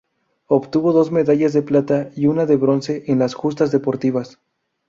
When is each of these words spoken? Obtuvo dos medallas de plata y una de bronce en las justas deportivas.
Obtuvo 0.47 0.93
dos 0.93 1.11
medallas 1.11 1.53
de 1.53 1.61
plata 1.61 2.09
y 2.15 2.25
una 2.25 2.47
de 2.47 2.55
bronce 2.55 3.03
en 3.05 3.19
las 3.19 3.35
justas 3.35 3.71
deportivas. 3.71 4.39